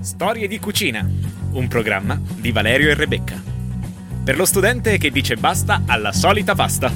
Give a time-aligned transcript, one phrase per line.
[0.00, 1.04] Storie di cucina,
[1.52, 3.42] un programma di Valerio e Rebecca.
[4.24, 6.92] Per lo studente che dice basta alla solita pasta.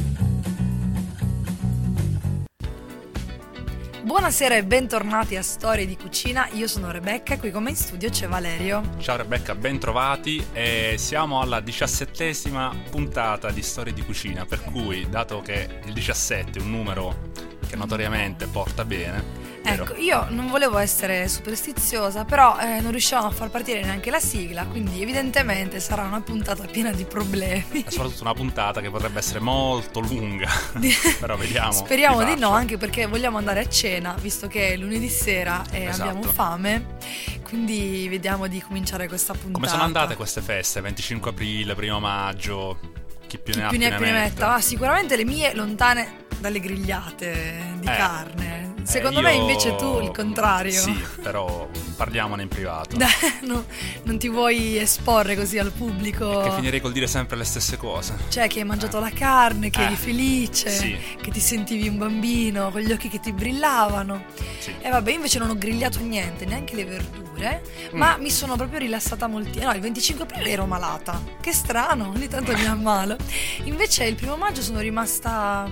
[4.04, 7.76] Buonasera e bentornati a Storie di Cucina, io sono Rebecca e qui con me in
[7.76, 8.82] studio c'è Valerio.
[8.98, 15.40] Ciao Rebecca, bentrovati e siamo alla diciassettesima puntata di Storie di Cucina, per cui dato
[15.40, 17.30] che il 17 è un numero
[17.66, 23.30] che notoriamente porta bene, Ecco, io non volevo essere superstiziosa, però eh, non riuscivamo a
[23.30, 27.84] far partire neanche la sigla, quindi evidentemente sarà una puntata piena di problemi.
[27.88, 30.48] soprattutto una puntata che potrebbe essere molto lunga,
[31.20, 31.70] però vediamo.
[31.72, 35.84] Speriamo di no, anche perché vogliamo andare a cena, visto che è lunedì sera e
[35.84, 36.08] Esatto.
[36.08, 36.96] abbiamo fame,
[37.44, 39.52] quindi vediamo di cominciare questa puntata.
[39.54, 40.80] Come sono andate queste feste?
[40.80, 42.78] 25 aprile, 1 maggio,
[43.28, 44.22] chi più Chi ne ha più ne più ne metta.
[44.24, 44.52] metta.
[44.54, 47.96] Ah, sicuramente le mie lontane dalle grigliate di Eh.
[47.96, 48.71] carne.
[48.82, 50.72] Eh, Secondo me io- invece tu il contrario.
[50.80, 50.92] Sì,
[51.22, 52.96] però parliamone in privato.
[53.42, 53.64] No,
[54.04, 56.40] non ti vuoi esporre così al pubblico.
[56.42, 58.16] Che finirei col dire sempre le stesse cose.
[58.28, 60.96] Cioè che hai mangiato la carne, che Eh, eri felice, sì.
[61.20, 64.24] che ti sentivi un bambino con gli occhi che ti brillavano.
[64.58, 64.74] Sì.
[64.80, 67.62] E vabbè, io invece non ho grigliato niente, neanche le verdure,
[67.92, 67.98] Mm.
[67.98, 69.60] ma mi sono proprio rilassata molto.
[69.60, 71.20] No, il 25 aprile ero malata.
[71.40, 73.16] Che strano, ogni tanto mi ammalo.
[73.64, 75.68] Invece il primo maggio sono rimasta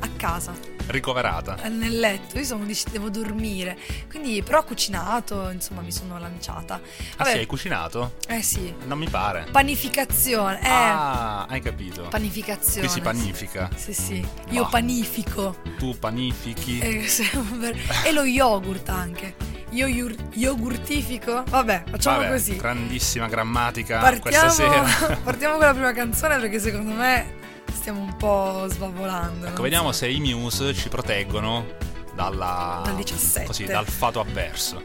[0.00, 0.52] a casa,
[0.88, 1.56] Ricoverata.
[1.62, 2.38] eh, nel letto.
[2.38, 3.76] Io sono devo dormire.
[4.08, 6.74] Quindi però ho cucinato, insomma, mi sono lanciata.
[6.74, 6.80] Ah
[7.18, 8.14] Vabbè, sì, hai cucinato?
[8.28, 8.74] eh sì.
[8.86, 9.46] Non mi pare.
[9.50, 10.68] Panificazione, eh.
[10.68, 12.02] Ah, hai capito.
[12.08, 12.80] Panificazione.
[12.80, 13.68] Qui si panifica.
[13.74, 14.26] Sì, sì.
[14.50, 14.68] Io Ma.
[14.68, 15.56] panifico.
[15.78, 16.78] Tu panifichi.
[16.78, 17.06] Eh,
[18.04, 19.34] e lo yogurt anche.
[19.72, 19.86] Io
[20.32, 21.44] yogurtifico?
[21.46, 22.56] Vabbè, facciamo Vabbè, così.
[22.56, 25.16] grandissima grammatica Partiamo, questa sera.
[25.22, 27.36] partiamo con la prima canzone perché secondo me
[27.72, 29.46] stiamo un po' svavolando.
[29.46, 29.98] ecco, vediamo so.
[29.98, 31.66] se i Muse ci proteggono
[32.14, 33.46] dalla, Dal 17.
[33.46, 34.82] Così, dal fato avverso.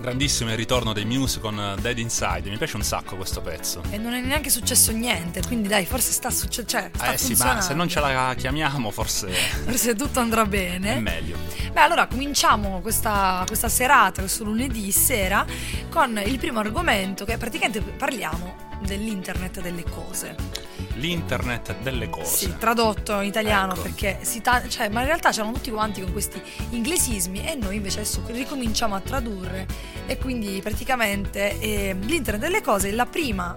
[0.00, 2.48] Grandissimo il ritorno dei Muse con Dead Inside.
[2.48, 3.82] Mi piace un sacco questo pezzo.
[3.90, 6.68] E non è neanche successo niente, quindi dai, forse sta succedendo.
[6.70, 10.94] Cioè, sta Eh sì, ma se non ce la chiamiamo, forse Forse tutto andrà bene.
[10.94, 11.36] è meglio.
[11.70, 15.44] Beh, allora cominciamo questa, questa serata, questo lunedì sera,
[15.90, 20.34] con il primo argomento che praticamente parliamo dell'internet delle cose.
[21.00, 22.36] L'internet delle cose.
[22.36, 23.82] Sì, tradotto in italiano Ecco.
[23.82, 26.40] perché si ta- cioè, ma in realtà c'erano tutti quanti con questi
[26.70, 29.66] inglesismi e noi invece adesso ricominciamo a tradurre
[30.06, 33.54] e quindi praticamente eh, l'internet delle cose è la prima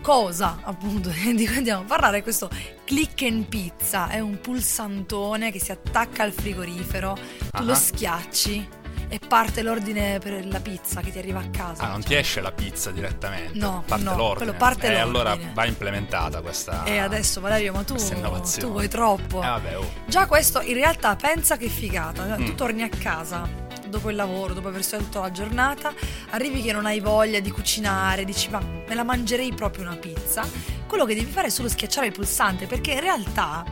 [0.00, 2.48] cosa appunto di cui andiamo a parlare è questo
[2.84, 7.16] click and pizza è un pulsantone che si attacca al frigorifero
[7.52, 7.74] tu lo Ah.
[7.74, 8.68] schiacci
[9.08, 12.40] e parte l'ordine per la pizza che ti arriva a casa Ah, non ti esce
[12.40, 13.58] la pizza direttamente.
[13.58, 14.36] No, parte no, l'ordine.
[14.36, 15.00] quello parte E l'ordine.
[15.34, 16.84] allora va implementata questa.
[16.84, 19.90] e adesso Valerio ma tu, tu vuoi troppo Eh, vabbè, oh.
[20.06, 22.22] Già questo in realtà pensa che figata.
[22.36, 22.54] Tu Mm.
[22.54, 25.92] torni a casa dopo il lavoro, dopo aver studiato tutta la giornata,
[26.30, 30.46] arrivi che non hai voglia di cucinare, dici ma me la mangerei proprio una pizza.
[30.86, 33.64] Quello che devi fare è solo schiacciare il pulsante perché in realtà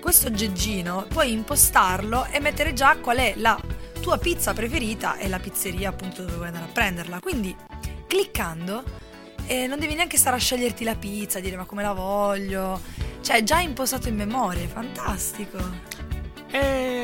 [0.00, 3.58] questo aggeggino puoi impostarlo e mettere già qual è la
[4.00, 7.20] tua pizza preferita e la pizzeria appunto dove vuoi andare a prenderla.
[7.20, 7.54] Quindi
[8.06, 8.82] cliccando
[9.46, 12.80] e non devi neanche stare a sceglierti la pizza, dire ma come la voglio.
[13.20, 15.58] Cioè, già impostato in memoria, fantastico.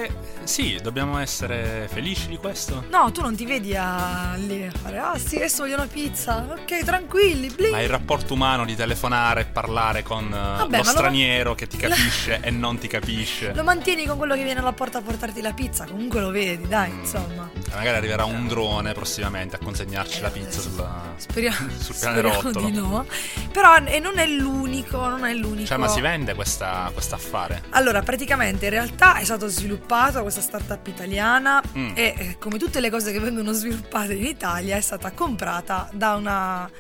[0.05, 0.11] Eh,
[0.45, 2.85] sì, dobbiamo essere felici di questo.
[2.91, 6.45] No, tu non ti vedi a lì a fare, ah sì, adesso voglio una pizza.
[6.51, 7.71] Ok, tranquilli, bling.
[7.73, 11.55] Ma il rapporto umano di telefonare e parlare con eh, Vabbè, lo ma lo- straniero
[11.55, 13.53] che ti capisce e non ti capisce.
[13.55, 16.67] Lo mantieni con quello che viene alla porta a portarti la pizza, comunque lo vedi,
[16.67, 16.99] dai, Mm.
[17.01, 17.51] insomma.
[17.55, 21.13] E magari arriverà un drone prossimamente a consegnarci la pizza Eh, sulla...
[21.17, 22.67] Speriamo, sul speriamo pianerottolo.
[22.67, 23.07] di no.
[23.53, 25.67] Però e non è l'unico, non è l'unico.
[25.67, 27.63] Cioè, ma si vende questa affare?
[27.71, 31.93] Allora, praticamente in realtà è stato sviluppato questa startup italiana Mm.
[31.95, 36.15] e eh, come tutte le cose che vengono sviluppate in Italia è stata comprata da
[36.15, 36.71] una,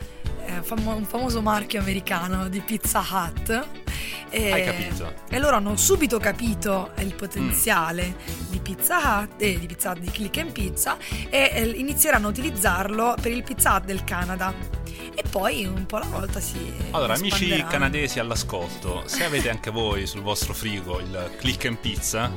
[0.47, 3.67] eh, famo- un famoso marchio americano di Pizza Hut.
[4.31, 5.13] E, Hai capito?
[5.29, 8.17] E loro hanno subito capito il potenziale
[8.49, 10.97] di Pizza Hut, eh, di Pizza di Click and Pizza
[11.29, 14.81] e eh, inizieranno a utilizzarlo per il Pizza Hut del Canada.
[15.15, 16.57] E poi un po' alla volta si
[16.91, 22.31] Allora, amici canadesi all'ascolto, se avete anche voi sul vostro frigo il click and pizza,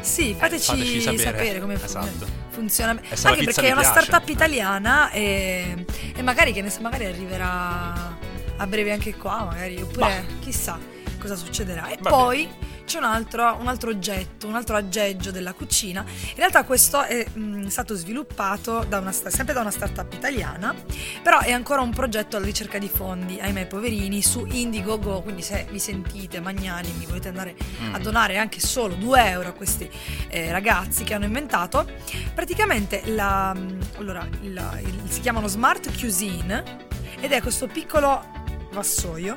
[0.00, 1.22] Sì, fateci, fateci sapere.
[1.22, 2.26] sapere, come fun- Esatto.
[2.50, 2.90] funziona.
[2.92, 4.00] Anche perché è una piace.
[4.02, 5.84] startup italiana e,
[6.14, 8.16] e magari, che ne so, magari arriverà
[8.56, 10.34] a breve anche qua, magari, oppure Bah.
[10.40, 10.78] chissà
[11.18, 11.88] cosa succederà.
[11.88, 12.48] E Va poi
[12.84, 16.04] c'è un altro, un altro oggetto, un altro aggeggio della cucina.
[16.06, 20.74] In realtà questo è mh, stato sviluppato da una, sempre da una startup italiana,
[21.22, 25.66] però è ancora un progetto alla ricerca di fondi, ahimè poverini, su Indiegogo, quindi se
[25.70, 27.94] vi sentite magnanimi, volete andare mm.
[27.94, 29.88] a donare anche solo 2 euro a questi
[30.28, 31.86] eh, ragazzi che hanno inventato,
[32.34, 33.56] praticamente la,
[33.96, 36.90] allora, la, il, si chiamano Smart Cuisine
[37.20, 38.24] ed è questo piccolo
[38.72, 39.36] vassoio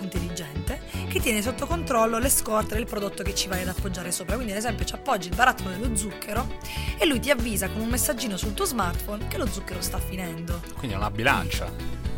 [0.00, 0.65] intelligente
[1.16, 4.34] che tiene sotto controllo le scorte del prodotto che ci vai ad appoggiare sopra.
[4.34, 6.58] Quindi, ad esempio, ci appoggi il barattolo dello zucchero
[6.98, 10.60] e lui ti avvisa con un messaggino sul tuo smartphone che lo zucchero sta finendo.
[10.76, 11.72] Quindi è una bilancia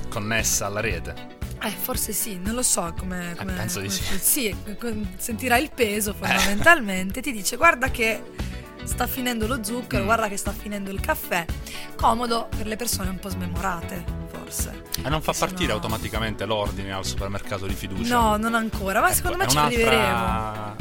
[0.08, 1.36] connessa alla rete.
[1.60, 3.34] Eh, forse sì, non lo so come.
[3.36, 4.18] come eh, penso come, di sì.
[4.18, 4.56] Sì,
[5.16, 7.20] sentirai il peso fondamentalmente.
[7.20, 7.22] Eh.
[7.22, 8.20] Ti dice: Guarda che
[8.82, 10.06] sta finendo lo zucchero, mm.
[10.06, 11.44] guarda che sta finendo il caffè.
[11.94, 14.17] Comodo per le persone un po' smemorate,
[14.48, 14.82] forse.
[15.04, 15.74] E non fa che partire sono...
[15.74, 18.18] automaticamente l'ordine al supermercato di fiducia?
[18.18, 20.76] No, non ancora, ma ecco, secondo me ci arriveremo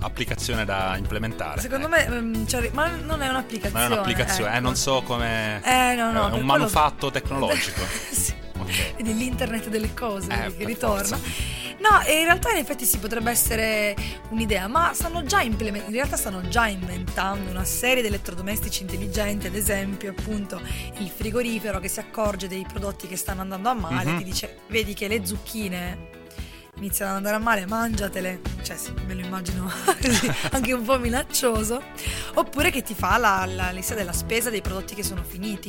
[0.00, 1.60] applicazione da implementare.
[1.60, 2.20] Secondo eh.
[2.20, 3.82] me, cioè, ma non è un'applicazione.
[3.82, 4.58] Non è un'applicazione, ecco.
[4.58, 5.60] eh, non so come.
[5.64, 7.82] Eh, no, no, è un manufatto tecnologico.
[8.10, 8.34] sì.
[8.58, 8.94] Okay.
[8.96, 11.16] Vedi l'internet delle cose eh, che ritorna.
[11.16, 11.57] Forza.
[11.78, 13.94] No, in realtà in effetti sì, potrebbe essere
[14.30, 19.46] un'idea, ma stanno già implement- in realtà stanno già inventando una serie di elettrodomestici intelligenti,
[19.46, 20.60] ad esempio appunto
[20.98, 24.18] il frigorifero che si accorge dei prodotti che stanno andando a male, mm-hmm.
[24.18, 26.17] ti dice vedi che le zucchine
[26.78, 28.40] iniziano ad andare a male, mangiatele.
[28.62, 29.70] Cioè, sì, me lo immagino
[30.50, 31.82] anche un po' minaccioso.
[32.34, 35.68] Oppure che ti fa la, la, lista della spesa dei prodotti che sono finiti.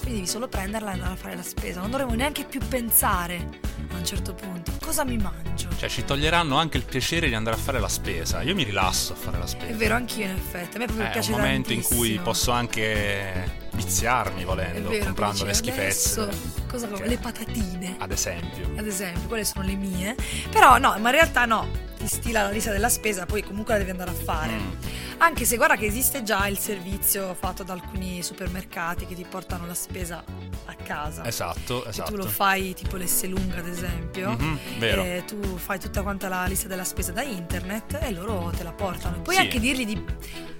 [0.00, 1.80] Quindi devi solo prenderla e andare a fare la spesa.
[1.80, 3.58] Non dovremmo neanche più pensare
[3.90, 5.68] a un certo punto cosa mi mangio.
[5.76, 8.42] Cioè, ci toglieranno anche il piacere di andare a fare la spesa.
[8.42, 9.66] Io mi rilasso a fare la spesa.
[9.66, 10.76] È vero, anch'io in effetti.
[10.76, 12.04] A me proprio eh, piace È un momento tantissimo.
[12.04, 16.28] in cui posso anche viziarmi volendo, vero, comprando le schifezze.
[16.68, 17.96] Cosa cioè, Le patatine.
[17.98, 18.70] Ad esempio.
[18.76, 20.14] Ad esempio, quelle sono le mie.
[20.50, 21.88] Però no, ma in realtà no.
[22.00, 24.52] Ti stila la lista della spesa, poi comunque la devi andare a fare.
[24.52, 24.70] Mm.
[25.18, 29.66] Anche se guarda che esiste già il servizio fatto da alcuni supermercati che ti portano
[29.66, 30.24] la spesa
[30.64, 31.26] a casa.
[31.26, 32.08] Esatto, esatto.
[32.08, 35.24] Se tu lo fai tipo l'S lunga ad esempio, mm-hmm, vero.
[35.24, 39.20] Tu fai tutta quanta la lista della spesa da internet e loro te la portano.
[39.20, 39.42] Puoi sì.
[39.42, 40.02] anche dirgli di...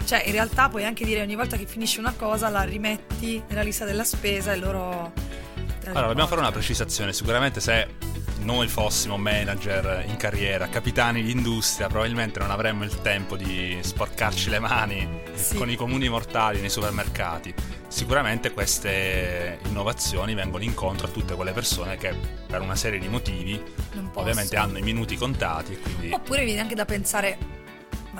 [0.04, 3.62] Cioè in realtà puoi anche dire ogni volta che finisci una cosa la rimetti nella
[3.62, 5.12] lista della spesa e loro...
[5.86, 7.14] Allora, dobbiamo fare una precisazione.
[7.14, 7.88] Sicuramente se
[8.42, 14.50] noi fossimo manager in carriera, capitani di industria, probabilmente non avremmo il tempo di sporcarci
[14.50, 15.56] le mani sì.
[15.56, 17.52] con i comuni mortali nei supermercati.
[17.88, 22.14] Sicuramente queste innovazioni vengono incontro a tutte quelle persone che
[22.46, 23.60] per una serie di motivi
[24.14, 25.78] ovviamente hanno i minuti contati.
[25.78, 26.10] Quindi...
[26.12, 27.59] Oppure viene anche da pensare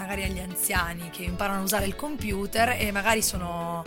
[0.01, 3.85] magari agli anziani che imparano a usare il computer e magari sono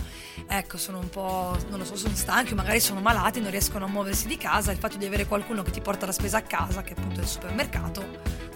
[0.47, 3.87] ecco, sono un po', non lo so, sono stanchi, magari sono malati, non riescono a
[3.87, 6.83] muoversi di casa, il fatto di avere qualcuno che ti porta la spesa a casa,
[6.83, 8.05] che appunto è il supermercato,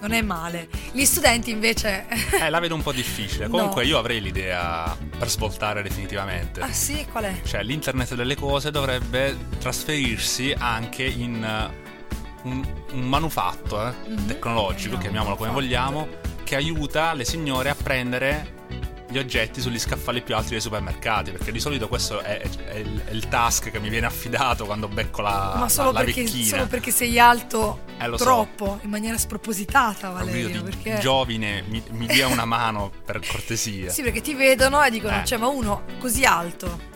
[0.02, 0.70] non è male.
[0.92, 2.06] Gli studenti invece...
[2.40, 3.48] eh, la vedo un po' difficile.
[3.48, 3.90] Comunque no.
[3.90, 6.62] io avrei l'idea per svoltare definitivamente.
[6.62, 7.42] Ah sì, qual è?
[7.44, 11.70] Cioè l'internet delle cose dovrebbe trasferirsi anche in
[12.44, 14.28] uh, un, un, manufatto eh, mm-hmm.
[14.28, 16.08] tecnologico, eh no, chiamiamolo come vogliamo,
[16.48, 18.56] che aiuta le signore a prendere
[19.10, 23.04] gli oggetti sugli scaffali più alti dei supermercati perché di solito questo è, è, il,
[23.04, 26.24] è il, task che mi viene affidato quando becco la ma solo, la, la perché,
[26.24, 26.46] vecchina.
[26.46, 28.80] solo perché sei alto eh, troppo so.
[28.84, 31.00] in maniera spropositata Valerio perché...
[31.00, 35.26] giovine mi, mi dia una mano per cortesia sì perché ti vedono e dicono eh.
[35.26, 36.96] cioè ma uno così alto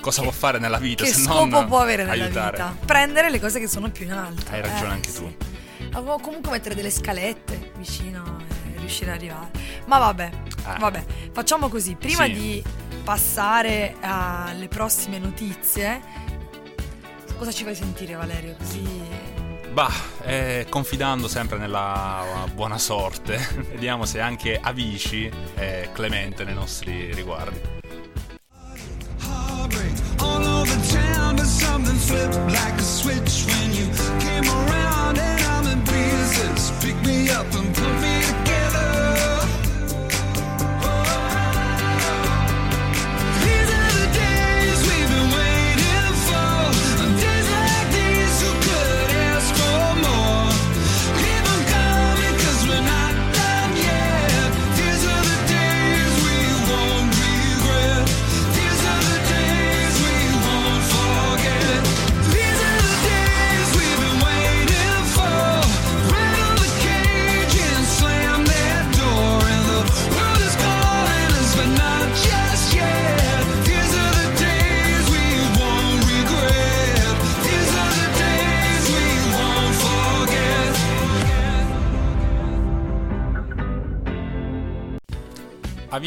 [0.00, 2.50] cosa che, può fare nella vita che se scopo può avere nella aiutare.
[2.56, 5.16] vita prendere le cose che sono più in alto hai ragione eh, anche sì.
[5.16, 5.34] tu
[5.94, 8.31] Avevo comunque mettere delle scalette vicino
[8.92, 9.50] riuscire ad arrivare
[9.86, 10.30] ma vabbè
[10.64, 10.76] Ah.
[10.78, 11.96] Vabbè, facciamo così.
[11.96, 12.32] Prima Sì.
[12.34, 12.64] di
[13.02, 16.00] passare alle prossime notizie,
[17.36, 18.54] cosa ci fai sentire, Valerio?
[18.56, 18.80] Così.
[19.72, 19.90] Bah,
[20.22, 23.38] eh, confidando sempre nella buona sorte,
[23.72, 27.80] vediamo se anche Avicii è clemente nei nostri riguardi.
[30.20, 30.62] all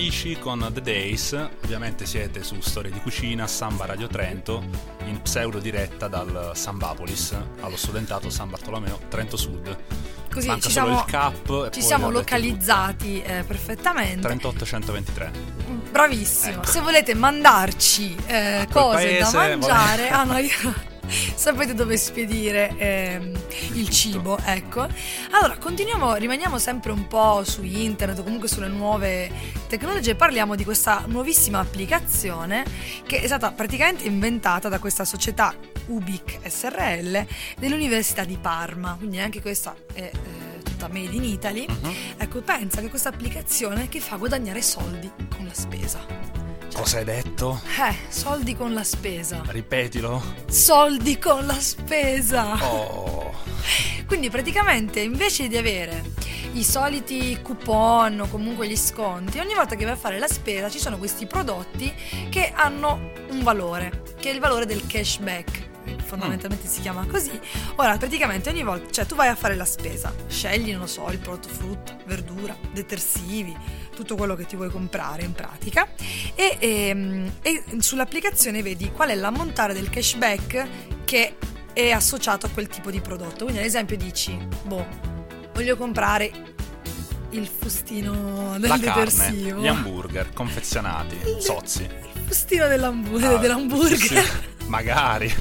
[0.08, 1.32] Avici con The Days,
[1.64, 4.64] ovviamente siete su Storie di Cucina, Samba Radio Trento,
[5.08, 9.76] in pseudo diretta dal Sambapolis, allo studentato San Bartolomeo, Trento Sud.
[10.32, 14.18] Così Manca ci siamo, cap ci siamo localizzati eh, perfettamente.
[14.18, 14.28] tutte.
[14.28, 15.32] 38123.
[15.90, 16.54] Bravissimo.
[16.58, 16.66] Ecco.
[16.68, 20.94] Se volete mandarci eh, cose da paese, mangiare, vorrei- ah, no, io-
[21.36, 23.40] sapete dove spedire ehm,
[23.74, 24.88] il cibo, ecco.
[25.32, 29.32] Allora, continuiamo, rimaniamo sempre un po' su internet o comunque sulle nuove
[29.68, 32.64] tecnologie parliamo di questa nuovissima applicazione
[33.06, 35.54] che è stata praticamente inventata da questa società
[35.88, 37.26] Ubic SRL
[37.58, 41.66] dell'Università di Parma, quindi anche questa è eh, tutta made in Italy.
[41.68, 41.96] Mhm.
[42.18, 46.45] Ecco, pensa che questa applicazione che fa guadagnare soldi con la spesa.
[46.76, 47.62] Cosa hai detto?
[47.80, 49.42] Eh, soldi con la spesa.
[49.48, 50.22] Ripetilo.
[50.50, 52.58] Soldi con la spesa.
[52.66, 53.34] Oh.
[54.06, 56.04] Quindi praticamente invece di avere
[56.52, 60.70] i soliti coupon o comunque gli sconti, ogni volta che vai a fare la spesa
[60.70, 61.94] ci sono questi prodotti
[62.30, 65.64] che hanno un valore, che è il valore del cashback.
[66.04, 67.40] Fondamentalmente si chiama così.
[67.76, 71.10] Ora, praticamente ogni volta, cioè tu vai a fare la spesa, scegli, non lo so,
[71.10, 73.56] il prodotto frutta, verdura, detersivi,
[73.96, 75.88] tutto quello che ti vuoi comprare in pratica
[76.36, 80.68] e, ehm, e sull'applicazione vedi qual è l'ammontare del cashback
[81.06, 81.36] che
[81.74, 83.44] è associato a quel tipo di prodotto.
[83.46, 84.86] Quindi ad esempio dici, boh,
[85.54, 86.32] voglio comprare
[87.32, 89.62] il fustino del La carne, detersivo.
[89.62, 91.84] gli hamburger confezionati, Il- sozzi.
[91.84, 93.34] Il fustino dell'hamburger.
[93.34, 93.98] Ah, dell'hamburger.
[93.98, 94.54] sì, sì.
[94.68, 95.32] Magari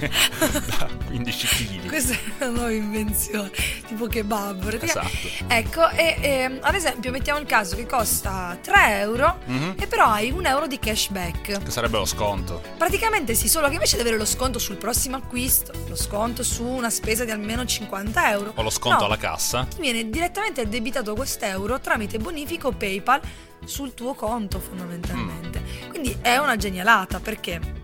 [0.78, 1.86] da 15 kg.
[1.88, 3.50] Questa è una nuova invenzione,
[3.86, 4.78] tipo kebab.
[4.82, 5.08] Esatto.
[5.48, 9.76] Ecco, e ehm, ad esempio mettiamo il caso che costa 3 euro Mhm.
[9.78, 11.62] e però hai un euro di cashback.
[11.62, 12.62] Che sarebbe lo sconto.
[12.76, 16.64] Praticamente sì, solo che invece di avere lo sconto sul prossimo acquisto, lo sconto su
[16.64, 19.66] una spesa di almeno 50 euro, O lo sconto no, alla cassa.
[19.74, 23.20] ti viene direttamente addebitato quest'euro tramite bonifico PayPal
[23.64, 25.60] sul tuo conto fondamentalmente.
[25.60, 25.88] Mm.
[25.88, 27.82] Quindi è una genialata perché?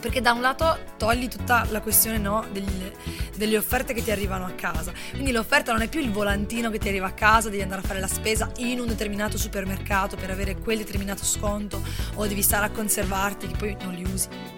[0.00, 2.92] Perché da un lato togli tutta la questione no, degli-
[3.36, 4.92] delle offerte che ti arrivano a casa.
[5.12, 7.84] Quindi l'offerta non è più il volantino che ti arriva a casa, devi andare a
[7.84, 11.82] fare la spesa in un determinato supermercato per avere quel determinato sconto
[12.14, 14.57] o devi stare a conservarti che poi non li usi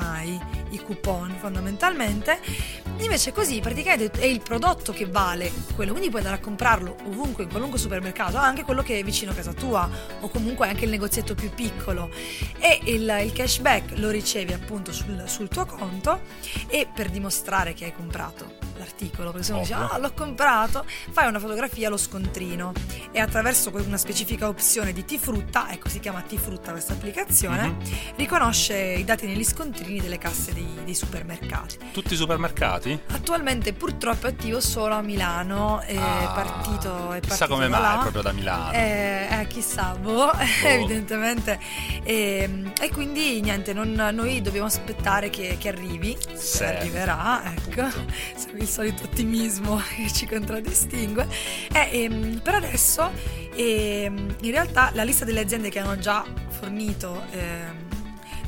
[0.00, 0.38] mai
[0.70, 2.40] i coupon fondamentalmente.
[2.98, 5.92] Invece così praticamente è il prodotto che vale quello.
[5.92, 9.34] Quindi puoi andare a comprarlo ovunque in qualunque supermercato anche quello che è vicino a
[9.34, 9.88] casa tua
[10.20, 12.10] o comunque anche il negozietto più piccolo.
[12.58, 16.20] E il, il cashback lo ricevi appunto sul, sul tuo conto
[16.68, 19.30] e per dimostrare che hai comprato l'articolo.
[19.30, 22.72] Perché se uno dice ah l'ho comprato fai una fotografia allo scontrino
[23.12, 27.76] e attraverso una specifica opzione di T-Frutta ecco si chiama T-Frutta questa applicazione Mhm.
[28.16, 31.78] riconosce i dati negli scontrini delle casse dei, dei supermercati.
[31.92, 32.98] Tutti i supermercati?
[33.12, 38.22] Attualmente purtroppo è attivo solo a Milano, è Ah, partito, è Chissà come mai proprio
[38.22, 38.72] da Milano.
[38.72, 40.30] Eh, eh, chissà, boh,
[40.64, 41.58] evidentemente.
[42.04, 46.16] E, e quindi niente, non- noi dobbiamo aspettare che, che arrivi.
[46.34, 46.66] Se.
[46.76, 47.88] arriverà, ecco.
[48.60, 51.26] Il solito ottimismo che ci contraddistingue.
[51.72, 53.10] Eh, ehm, per adesso,
[53.54, 57.88] ehm, in realtà, la lista delle aziende che hanno già fornito, ehm,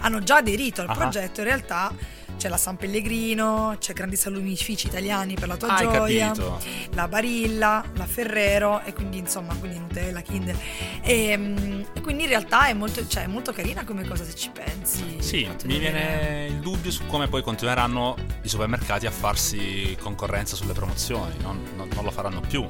[0.02, 0.94] hanno già aderito al Ah.
[0.94, 1.92] progetto, in realtà
[2.37, 6.61] c'è la San Pellegrino, c'è grandi salumifici italiani per la tua Hai gioia capito.
[6.94, 10.56] la Barilla, la Ferrero e quindi insomma quindi Nutella, Kinder
[11.02, 14.35] e, mm, e quindi in realtà è molto, cioè, è molto carina come cosa se
[14.35, 19.97] ci pensi Sì, mi viene il dubbio su come poi continueranno i supermercati a farsi
[20.00, 21.35] concorrenza sulle promozioni.
[21.42, 22.66] Non, non- non lo faranno più.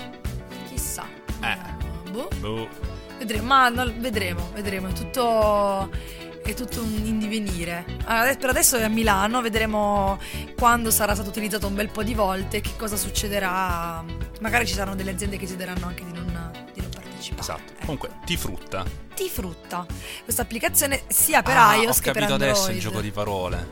[0.68, 1.04] chissà
[1.40, 2.10] Eh.
[2.10, 2.68] boh, Boh.
[3.18, 5.88] vedremo ma no, vedremo vedremo è tutto
[6.50, 10.18] è tutto un in divenire Ade- per adesso è a Milano vedremo
[10.56, 14.04] quando sarà stato utilizzato un bel po' di volte che cosa succederà
[14.40, 16.24] magari ci saranno delle aziende che decideranno anche di non,
[16.72, 17.72] di non partecipare Esatto.
[17.72, 17.80] Ecco.
[17.80, 18.84] Comunque, ti frutta.
[19.14, 19.86] T-Frutta.
[20.24, 22.52] Questa applicazione sia per Ah, iOS ho che per capito Android.
[22.54, 23.68] adesso il gioco di parole.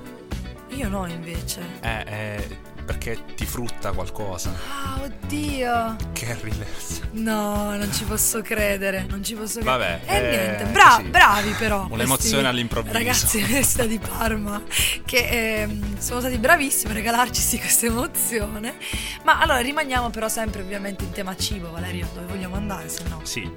[0.71, 1.61] Io no, invece.
[1.81, 2.59] Eh, eh,
[2.91, 4.51] perché ti frutta qualcosa.
[4.69, 5.97] Ah, oddio.
[6.13, 7.09] Che rilevante.
[7.13, 9.07] No, non ci posso credere.
[9.09, 10.01] Non ci posso credere.
[10.07, 11.03] Vabbè, E eh, niente, bra- così.
[11.09, 11.87] bravi però.
[11.89, 12.93] Un'emozione all'improvviso.
[12.97, 14.61] Ragazzi dell'Università di Parma
[15.05, 18.75] che ehm, sono stati bravissimi a regalarci sì, questa emozione.
[19.23, 23.21] Ma allora rimaniamo però sempre ovviamente in tema cibo, Valerio, dove vogliamo andare se no?
[23.23, 23.49] Sì,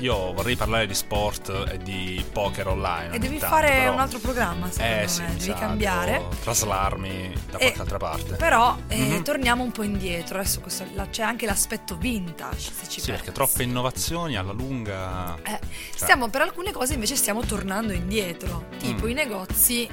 [0.00, 3.14] io vorrei parlare di sport e di poker online.
[3.14, 5.54] E devi tanto, fare però- un altro programma, secondo Eh sì, me, mi devi sa,
[5.54, 6.22] cambiare.
[6.42, 8.34] traslarmi da E- qualche altra parte.
[8.34, 9.22] Però eh, Mhm.
[9.22, 10.38] torniamo un po' indietro.
[10.38, 13.10] Adesso questo- la- c'è anche l'aspetto vintage, se ci Sì, pensi.
[13.10, 15.36] perché troppe innovazioni alla lunga.
[15.42, 15.58] Eh,
[15.94, 19.10] stiamo, per alcune cose invece stiamo tornando indietro, tipo Mm.
[19.10, 19.88] i negozi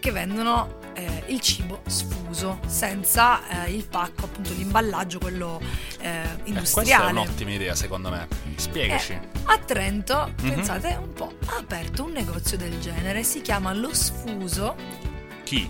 [0.00, 5.60] che vendono eh, il cibo sfuso, senza eh, il pacco, appunto l'imballaggio, quello
[5.98, 7.10] eh, Eh, questa è industriale.
[7.10, 8.28] un'ottima idea, secondo me.
[8.54, 9.10] Spiegaci.
[9.12, 10.48] Eh, a Trento, Mhm.
[10.50, 14.76] pensate un po', ha aperto un negozio del genere, si chiama Lo Sfuso.
[15.42, 15.68] Chi?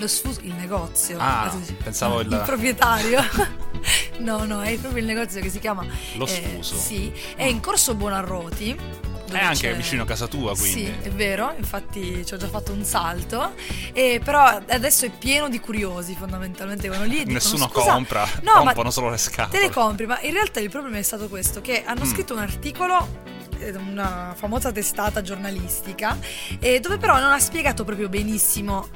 [0.00, 1.18] Lo Sfuso, il negozio.
[1.18, 3.22] Ah, Ah, tu dici- pensavo il- proprietario.
[4.18, 5.84] no, no, è proprio il negozio che si chiama
[6.16, 6.74] Lo eh, Sfuso.
[6.76, 9.08] sì, è in Corso Buonarroti.
[9.30, 10.86] È anche c'è- vicino a casa tua, quindi.
[10.86, 13.52] Sì, è vero, infatti ci ho già fatto un salto,
[13.92, 18.26] e però adesso è pieno di curiosi fondamentalmente, vanno lì e dicono, Nessuno "Scusa, compra,
[18.42, 19.56] no, rompono solo le scatole.
[19.60, 22.10] Te le compri, ma in realtà il problema è stato questo, che hanno Mm.
[22.10, 23.28] scritto un articolo
[23.60, 26.18] eh, una famosa testata giornalistica
[26.58, 28.88] eh, dove però non ha spiegato proprio benissimo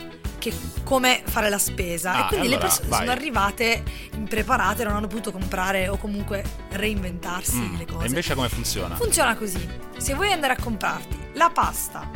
[0.50, 2.98] che- come fare la spesa Ah, e quindi allora, le persone vai.
[3.00, 3.82] sono arrivate
[4.14, 8.94] impreparate non hanno potuto comprare o comunque reinventarsi Mm, le cose E invece come funziona?
[8.96, 12.08] funziona così se vuoi andare a comprarti la pasta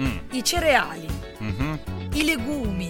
[0.00, 1.06] Mm, i cereali
[1.38, 1.78] mhm,
[2.14, 2.86] i legumi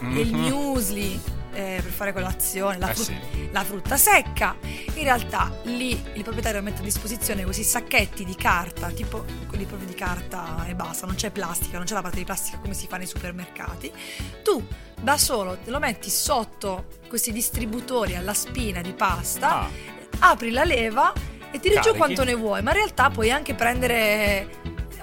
[0.00, 0.48] il mhm.
[0.48, 1.20] muesli
[1.52, 3.16] eh, per fare colazione la, Eh sì.
[3.52, 4.56] la frutta secca.
[4.94, 9.88] In realtà lì il proprietario mette a disposizione questi sacchetti di carta, tipo quelli proprio
[9.88, 12.86] di carta e basta, non c'è plastica, non c'è la parte di plastica come si
[12.86, 13.92] fa nei supermercati.
[14.42, 14.64] Tu
[15.00, 20.64] da solo te lo metti sotto questi distributori alla spina di pasta, Ah, apri la
[20.64, 21.12] leva
[21.52, 21.96] e tiri giù Carichi.
[21.96, 24.48] quanto ne vuoi, ma in realtà puoi anche prendere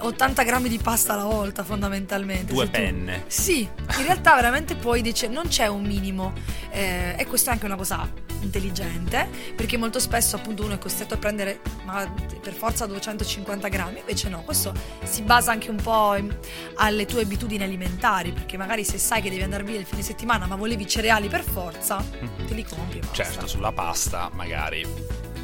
[0.00, 2.52] 80 grammi di pasta alla volta fondamentalmente.
[2.52, 3.24] due se tu- penne.
[3.26, 6.32] sì, in realtà veramente poi dice non c'è un minimo
[6.70, 11.14] eh, e questa è anche una cosa intelligente perché molto spesso appunto uno è costretto
[11.14, 12.08] a prendere ma,
[12.40, 16.34] per forza 250 grammi invece no, questo si basa anche un po' in-
[16.76, 20.46] alle tue abitudini alimentari perché magari se sai che devi andare via il fine settimana
[20.46, 22.46] ma volevi cereali per forza Mhm.
[22.46, 23.00] te li compri.
[23.10, 24.86] Certo, sulla pasta magari,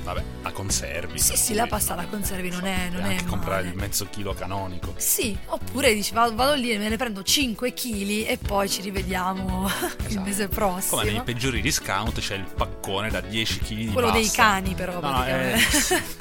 [0.05, 1.19] vabbè, la conservi.
[1.19, 4.07] Sì, sì, la pasta la conservi, non è- non puoi è anche comprare il mezzo
[4.11, 4.95] chilo canonico.
[4.97, 8.81] Sì, oppure dici vado, vado lì e me ne prendo 5 kg e poi ci
[8.83, 9.67] rivediamo
[9.99, 10.21] il Esatto.
[10.25, 11.01] mese prossimo.
[11.01, 14.43] Come nei peggiori discount c'è il paccone da 10 kg di Quello dei pasta.
[14.43, 15.59] cani però No, eh,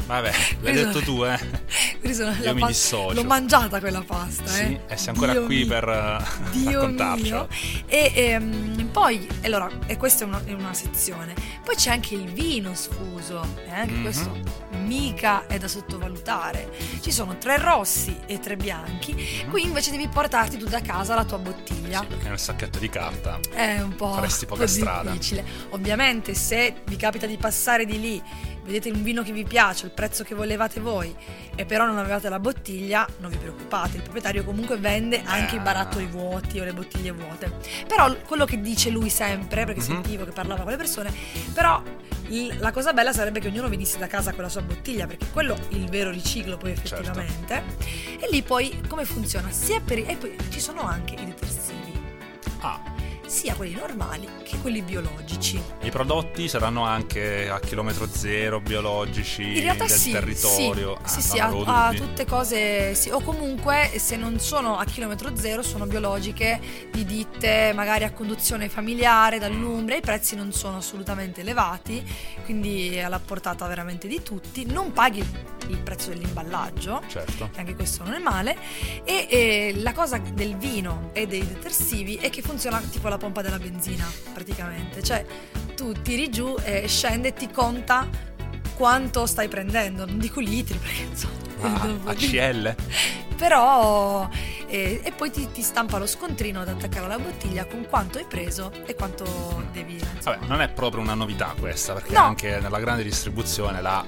[0.08, 1.40] vabbè, l'hai detto tu, eh.
[2.02, 3.14] Io mi pas- dissocio.
[3.14, 4.80] L'ho mangiata quella pasta, Sì, eh.
[4.88, 5.68] e sei ancora Dio qui mio.
[5.68, 7.48] per eh, Dio raccontarcelo.
[7.50, 7.84] mio.
[7.88, 11.34] E ehm, poi, allora, e questa è una, è una sezione.
[11.64, 14.02] Poi c'è anche il vino sfuso, e anche Mhm.
[14.02, 14.40] questo
[14.84, 16.72] mica è da sottovalutare.
[17.02, 19.50] Ci sono tre rossi e tre bianchi, Mhm.
[19.50, 22.00] qui invece devi portarti tu da casa la tua bottiglia.
[22.02, 25.12] Sì, perché nel sacchetto di carta È un po', Faresti un poca po' strada.
[25.12, 25.46] difficile.
[25.70, 28.22] Ovviamente, se vi capita di passare di lì,
[28.64, 31.14] vedete un vino che vi piace, il prezzo che volevate voi,
[31.56, 33.98] e però non avevate la bottiglia, non vi preoccupate.
[33.98, 35.60] Il proprietario comunque vende anche Eh.
[35.60, 37.52] i barattoli vuoti o le bottiglie vuote.
[37.88, 39.86] Però quello che dice lui sempre, perché Mhm.
[39.88, 41.14] sentivo che parlava con le persone,
[41.54, 41.82] però
[42.60, 45.54] la cosa bella sarebbe che ognuno venisse da casa con la sua bottiglia, perché quello
[45.56, 46.96] è il vero riciclo poi Certo.
[46.96, 47.64] effettivamente.
[48.20, 49.52] E lì poi come funziona?
[49.52, 51.82] Sia per i- e poi ci sono anche i detersivi
[52.66, 52.80] Ah,
[53.34, 55.60] sia quelli normali che quelli biologici.
[55.82, 60.98] i prodotti saranno anche a chilometro zero, biologici, In del sì, territorio.
[61.04, 61.98] sì, Ah, sì, non sì, ha dubbi.
[61.98, 66.60] tutte cose, sì, o comunque se non sono a chilometro zero sono biologiche
[66.92, 72.04] di ditte magari a conduzione familiare dall'Umbria, i prezzi non sono assolutamente elevati,
[72.46, 75.26] quindi è alla portata veramente di tutti, non paghi
[75.70, 77.50] il, prezzo dell'imballaggio, Certo.
[77.56, 78.56] anche questo non è male.
[79.04, 83.42] E, e la cosa del vino e dei detersivi è che funziona tipo la pompa
[83.42, 85.02] della benzina, praticamente.
[85.02, 85.26] Cioè,
[85.76, 88.06] tu tiri giù e scende e ti conta
[88.76, 90.06] quanto stai prendendo.
[90.06, 91.42] Non dico litri, perché insomma.
[91.62, 92.76] Ah, ACL?
[93.38, 94.28] Però.
[94.68, 98.26] eh, e poi ti, ti stampa lo scontrino ad attaccare alla bottiglia con quanto hai
[98.26, 99.94] preso e quanto devi.
[99.94, 100.36] insomma.
[100.36, 102.20] Vabbè, non è proprio una novità questa, perché No.
[102.24, 104.06] anche nella grande distribuzione la,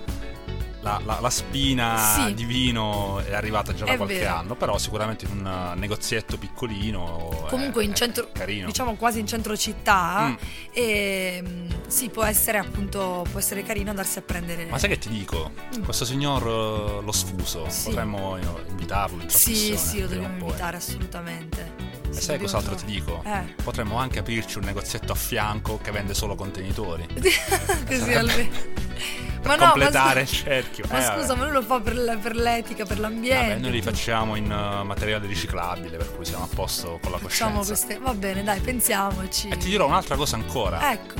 [0.85, 2.33] la- la- la spina Sì.
[2.35, 4.35] di vino è arrivata già da È qualche vero.
[4.35, 7.45] anno, però sicuramente in un eh, negozietto piccolino.
[7.49, 8.67] Comunque è- in centro, carino.
[8.67, 10.33] diciamo quasi in centro città, Mm.
[10.73, 14.65] e mm, sì, può essere appunto, può essere carino andarsi a prendere.
[14.67, 15.51] Ma sai che ti dico?
[15.75, 15.83] Mm.
[15.83, 17.85] Questo signor eh, lo sfuso, Sì.
[17.85, 21.93] potremmo eh, invitarlo in Sì, sì, lo dobbiamo invitare assolutamente.
[22.15, 23.55] E sai cos'altro ti trovare- dico?
[23.57, 23.63] Eh.
[23.63, 27.05] Potremmo anche aprirci un negozietto a fianco che vende solo contenitori.
[27.87, 29.24] Così almeno.
[29.45, 30.85] Per ma no, completare ma, il cerchio.
[30.89, 31.19] ma Eh, vabbè.
[31.19, 33.47] scusa, ma lui lo fa per, per l'etica, per l'ambiente.
[33.49, 37.17] Vabbè, noi li facciamo in eh, materiale riciclabile, per cui siamo a posto con la
[37.19, 37.85] Facciamo coscienza.
[37.85, 38.03] queste.
[38.03, 39.49] Va bene, dai, pensiamoci.
[39.49, 40.91] E ti dirò un'altra cosa ancora.
[40.91, 41.13] Ecco.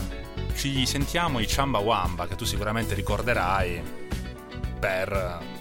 [0.55, 3.83] Ci sentiamo i Chamba Wamba, che tu sicuramente ricorderai
[4.79, 5.53] per...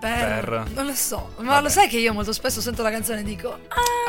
[0.00, 1.62] Per- Non lo so, ma Vabbè.
[1.62, 3.58] lo sai che io molto spesso sento la canzone e dico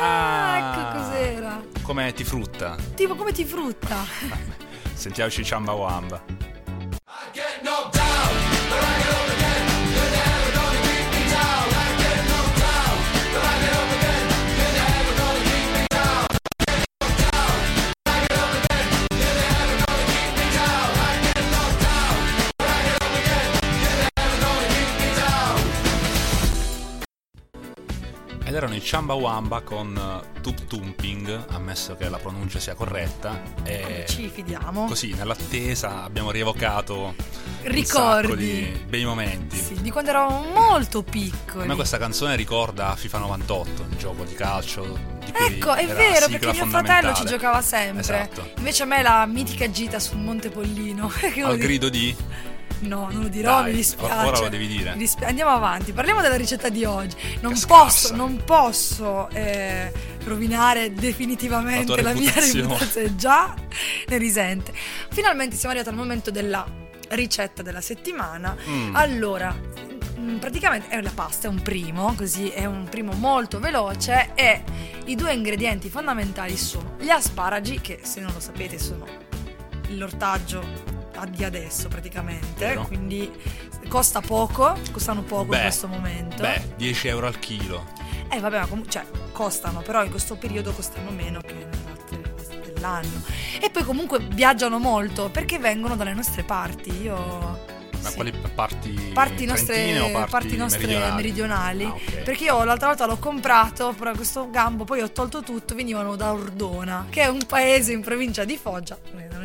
[0.00, 0.56] Ah.
[0.58, 1.62] ecco cos'era.
[1.82, 2.76] come ti frutta.
[2.94, 3.96] Tipo come ti frutta.
[4.94, 6.22] Sentiamoci i Chamba Wamba.
[7.34, 8.31] Get no down,
[28.62, 33.42] c'erano i Chamba Wamba con eh, Tup Tumping, ammesso che la pronuncia sia corretta.
[33.64, 34.84] E Ci fidiamo.
[34.86, 37.16] così, nell'attesa, abbiamo rievocato
[37.62, 38.84] Ricordi.
[38.88, 39.56] bei momenti.
[39.56, 41.66] Sì, di quando eravamo molto A piccoli.
[41.66, 46.52] me questa canzone ricorda FIFA 98, un gioco di calcio di Ecco, è vero, perché
[46.52, 48.00] mio fratello ci giocava sempre.
[48.00, 48.48] Esatto.
[48.58, 51.10] Invece a me la mitica gita sul Monte Pollino.
[51.42, 52.14] Al grido di
[52.82, 54.26] No, non lo dirò, Dai, mi dispiace.
[54.26, 54.94] ora lo devi dire.
[54.96, 57.16] Dispi- Andiamo avanti, parliamo della ricetta di oggi.
[57.40, 58.14] Non Che posso, scarsa.
[58.16, 59.92] non posso eh,
[60.24, 62.60] rovinare definitivamente La la, mia reputazione.
[62.62, 63.54] reputazione, già
[64.08, 64.72] ne risente.
[65.10, 66.66] Finalmente siamo arrivati al momento della
[67.10, 68.56] ricetta della settimana.
[68.68, 68.96] Mm.
[68.96, 69.54] Allora,
[70.18, 74.62] mm, praticamente è la pasta, è un primo, così è un primo molto veloce e
[75.04, 79.06] i due ingredienti fondamentali sono gli asparagi, che se non lo sapete sono
[79.88, 82.82] l'ortaggio di adesso praticamente, Vero.
[82.82, 83.30] quindi
[83.88, 86.42] costa poco, costano poco Beh, in questo momento.
[86.42, 87.84] Beh, 10 euro al chilo.
[88.30, 92.32] Eh vabbè, ma comunque, cioè, costano, però in questo periodo costano meno che nelle altre
[92.34, 93.22] cose dell'anno.
[93.60, 97.02] E poi comunque viaggiano molto perché vengono dalle nostre parti.
[97.02, 98.14] Io Ma sì.
[98.14, 99.10] quali parti?
[99.12, 101.14] parti nostre, o parti, parti nostre meridionali?
[101.14, 101.84] meridionali.
[101.84, 102.22] Ah, ok.
[102.22, 106.32] Perché io l'altra volta l'ho comprato, però questo gambo, poi ho tolto tutto, venivano da
[106.32, 108.98] Ordona, che è un paese in provincia di Foggia.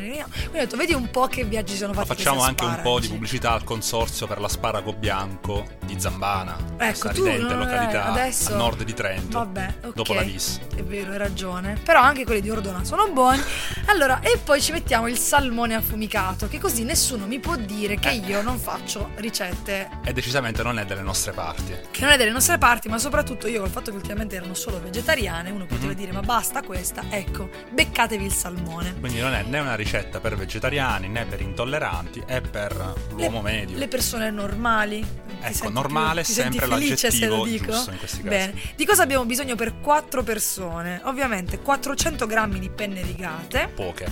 [0.06, 2.70] Quindi ho detto, vedi un po' che viaggi sono Ma fatti facciamo questi anche un
[2.70, 3.08] po' di asparagi.
[3.08, 8.56] pubblicità al consorzio per l'asparago bianco di Zambana, questa tu, no, eh, località adesso- a
[8.56, 9.94] nord di Trento, Vabbè, ok.
[9.94, 10.60] dopo la Vis.
[10.74, 11.78] È vero, hai ragione.
[11.84, 13.40] Però anche quelli di Ordona sono buoni.
[13.90, 18.10] Allora, e poi ci mettiamo il salmone affumicato, che così nessuno mi può dire che
[18.10, 18.16] Eh.
[18.16, 21.74] io non faccio ricette E decisamente non è delle nostre parti.
[21.90, 24.78] che non è delle nostre parti, ma soprattutto io col fatto che ultimamente erano solo
[24.80, 25.96] vegetariane, uno poteva Mhm.
[25.98, 28.94] dire ma basta questa, ecco, beccatevi il salmone.
[29.00, 33.50] Quindi non è né una ricetta per vegetariani né per intolleranti, è per l'uomo le,
[33.50, 33.78] medio.
[33.78, 35.26] Le persone normali.
[35.40, 37.72] Ecco, normale più- sempre felice se lo l'aggettivo dico?
[37.72, 38.28] giusto in questi casi.
[38.28, 38.54] Bene.
[38.76, 41.00] Di cosa abbiamo bisogno per 4 persone?
[41.04, 43.70] Ovviamente 400 grammi di penne rigate.
[43.78, 44.06] Poche.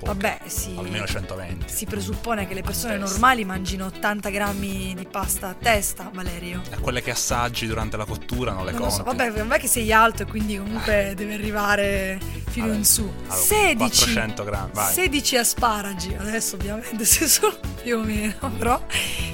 [0.00, 0.04] Poche.
[0.06, 0.74] Vabbè, sì.
[0.76, 1.72] Almeno 120.
[1.72, 6.60] Si presuppone che le persone normali mangino 80 grammi di pasta a testa, Valerio.
[6.70, 8.96] E quelle che assaggi durante la cottura non le Non conti.
[8.96, 13.02] so, vabbè, vabbè che sei alto e quindi comunque deve arrivare fino Allora, in su.
[13.02, 14.92] allora, 16, 400 grammi, vai.
[14.92, 18.84] 16 asparagi, adesso ovviamente se sono più o meno, però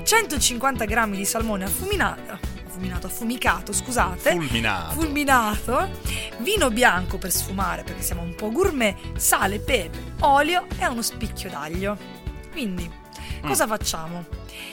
[0.05, 2.38] 150 grammi di salmone affuminato,
[2.70, 4.30] affuminato, affumicato, scusate.
[4.30, 4.92] Fulminato.
[4.92, 5.90] fulminato,
[6.38, 11.50] vino bianco per sfumare perché siamo un po' gourmet, sale, pepe, olio e uno spicchio
[11.50, 11.98] d'aglio.
[12.52, 12.88] Quindi,
[13.42, 14.24] cosa facciamo?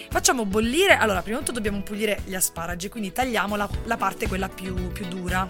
[0.10, 4.28] Facciamo bollire, allora prima di tutto dobbiamo pulire gli asparagi, quindi tagliamo la, la parte
[4.28, 5.50] quella più, più dura,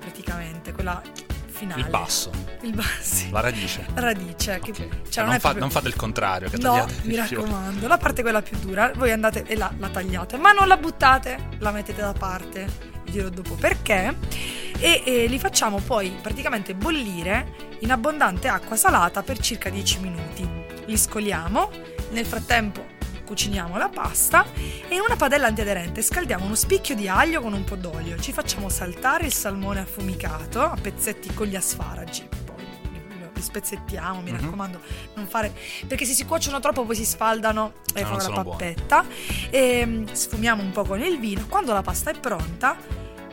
[0.00, 1.00] praticamente, quella
[1.62, 1.80] finale.
[1.80, 2.30] Il basso,
[2.62, 3.86] Il basso, la radice.
[3.94, 5.08] La radice, che Ok.
[5.10, 7.46] cioè, non, fa- proprio- non fate il contrario, che No, mi fiore.
[7.46, 10.76] raccomando, la parte quella più dura, voi andate e la, la tagliate, ma non la
[10.76, 12.66] buttate, la mettete da parte,
[13.04, 14.14] vi dirò dopo perché.
[14.78, 20.48] E, e li facciamo poi praticamente bollire in abbondante acqua salata per circa 10 minuti.
[20.86, 21.70] Li scoliamo,
[22.10, 22.84] nel frattempo
[23.36, 27.64] cuciniamo la pasta e in una padella antiaderente scaldiamo uno spicchio di aglio con un
[27.64, 28.18] po' d'olio.
[28.20, 32.28] Ci facciamo saltare il salmone affumicato a pezzetti con gli asparagi.
[32.44, 34.38] Poi li- spezzettiamo, mi Mhm.
[34.42, 34.80] raccomando,
[35.14, 35.50] non fare
[35.86, 39.04] perché se si cuociono troppo poi si sfaldano e Ah, non fanno la pappetta.
[39.48, 41.46] E mm, sfumiamo un po' con il vino.
[41.48, 42.76] Quando la pasta è pronta,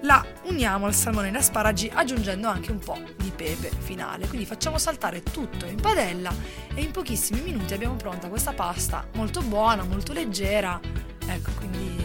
[0.02, 4.28] la uniamo al salmone e agli asparagi aggiungendo anche un po' di pepe finale.
[4.28, 6.34] Quindi facciamo saltare tutto in padella
[6.74, 10.80] e in pochissimi minuti abbiamo pronta questa pasta molto buona, molto leggera.
[11.28, 12.00] Ecco, quindi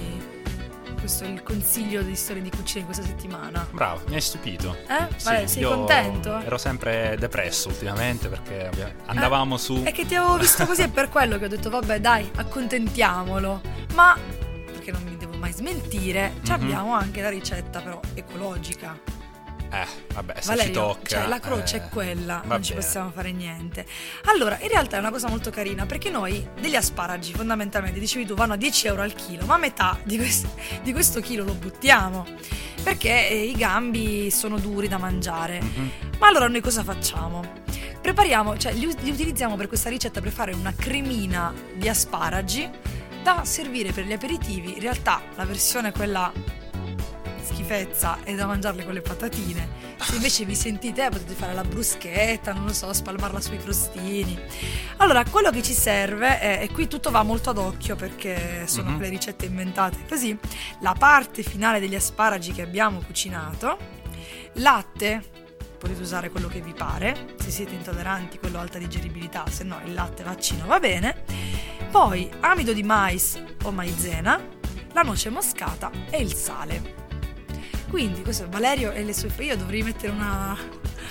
[0.98, 3.66] questo è il consiglio di storia di cucina di questa settimana.
[3.70, 4.74] Bravo, mi hai stupito.
[4.88, 5.08] Eh?
[5.16, 6.38] Sì, Vale, sei contento?
[6.38, 9.82] Ero sempre depresso ultimamente perché ovvia- andavamo su.
[9.82, 13.60] È che ti avevo visto così è per quello che ho detto vabbè dai, accontentiamolo.
[13.92, 14.16] Ma
[15.54, 16.50] smentire, Mhm.
[16.52, 18.98] abbiamo anche la ricetta però ecologica.
[19.70, 21.06] Eh, vabbè, se Valerio, ci tocca.
[21.08, 22.84] cioè la croce eh, è quella, non ci bene.
[22.84, 23.84] possiamo fare niente.
[24.26, 28.34] Allora, in realtà è una cosa molto carina perché noi degli asparagi fondamentalmente, dicevi tu,
[28.34, 30.46] vanno a 10 euro al chilo, ma metà di, quest-
[30.82, 32.24] di questo chilo lo buttiamo
[32.84, 35.60] perché eh, i gambi sono duri da mangiare.
[35.60, 35.90] Mhm.
[36.20, 37.42] Ma allora noi cosa facciamo?
[38.00, 42.70] Prepariamo, cioè li, li utilizziamo per questa ricetta per fare una cremina di asparagi
[43.24, 44.74] da servire per gli aperitivi.
[44.74, 46.30] In realtà la versione quella
[47.42, 49.82] schifezza è da mangiarle con le patatine.
[49.98, 54.38] Se invece vi sentite eh, potete fare la bruschetta, non lo so, spalmarla sui crostini.
[54.98, 58.90] Allora, quello che ci serve è, e qui tutto va molto ad occhio perché sono
[58.90, 58.96] Mhm.
[58.96, 60.38] quelle ricette inventate così,
[60.80, 63.78] la parte finale degli asparagi che abbiamo cucinato,
[64.54, 65.22] latte,
[65.78, 69.94] potete usare quello che vi pare, se siete intolleranti quello alta digeribilità, se no il
[69.94, 71.24] latte vaccino va bene,
[71.94, 74.44] poi amido di mais o maizena,
[74.94, 76.82] la noce moscata e il sale.
[77.88, 80.58] Quindi, questo è Valerio e le sue io dovrei mettere una,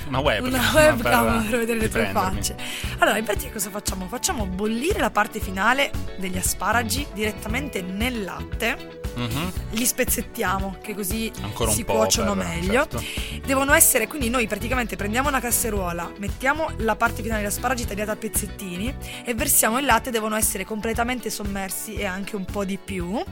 [0.07, 0.47] Una webcam.
[0.53, 2.55] una webcam per per vedere le tue facce.
[2.99, 4.07] Allora, in pratica cosa facciamo?
[4.07, 9.01] Facciamo bollire la parte finale degli asparagi direttamente nel latte.
[9.15, 9.51] Mhm.
[9.71, 12.87] Li spezzettiamo, che così Ancora si cuociono per- meglio.
[12.89, 13.01] certo.
[13.45, 18.13] Devono essere, quindi noi praticamente prendiamo una casseruola, mettiamo la parte finale degli asparagi tagliata
[18.13, 22.79] a pezzettini e versiamo il latte, devono essere completamente sommersi e anche un po' di
[22.83, 23.23] più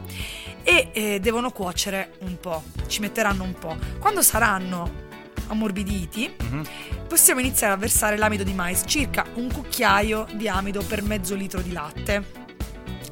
[0.63, 3.75] e eh, devono cuocere un po', ci metteranno un po'.
[3.99, 5.09] Quando saranno
[5.51, 6.63] ammorbiditi Mhm.
[7.07, 11.61] possiamo iniziare a versare l'amido di mais, circa un cucchiaio di amido per mezzo litro
[11.61, 12.39] di latte.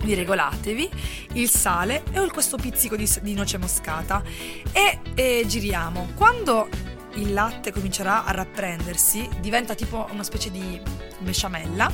[0.02, 0.90] Vi regolatevi
[1.34, 4.24] il sale e questo pizzico di, di noce moscata
[4.72, 6.12] e, e giriamo.
[6.16, 6.70] Quando
[7.16, 10.80] il latte comincerà a rapprendersi, diventa tipo una specie di
[11.20, 11.92] besciamella,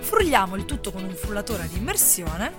[0.00, 2.52] frulliamo il tutto con un frullatore ad immersione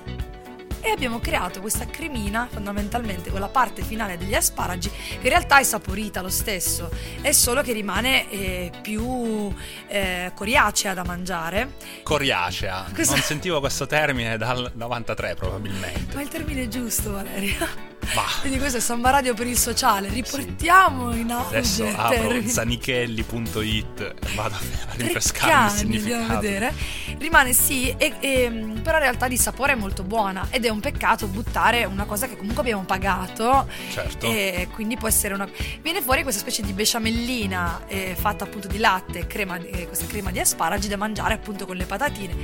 [0.81, 5.59] e abbiamo creato questa cremina fondamentalmente con la parte finale degli asparagi che in realtà
[5.59, 6.89] è saporita lo stesso,
[7.21, 9.53] è solo che rimane eh, più
[9.87, 11.73] eh, coriacea da mangiare.
[12.03, 12.85] Coriacea.
[12.95, 16.15] Cosa- Non sentivo questo termine dal 93 probabilmente.
[16.15, 17.86] Ma il termine è giusto, Valeria.
[18.15, 20.09] Ma Quindi questo è Samba Radio per il sociale.
[20.09, 22.47] Riportiamo in auge adesso apro termine.
[22.47, 24.59] zanichelli.it vado a
[24.95, 26.39] rinfrescarmi il significato.
[26.39, 26.73] vedere.
[27.17, 28.49] Rimane sì, e, e-
[28.81, 32.27] però in realtà di sapore è molto buona ed è un peccato buttare una cosa
[32.27, 34.25] che comunque abbiamo pagato Certo.
[34.31, 35.47] e quindi può essere una...
[35.81, 39.85] Viene fuori questa specie di besciamellina eh, fatta appunto di latte e crema, di- eh,
[39.87, 42.35] questa crema di asparagi da mangiare appunto con le patatine.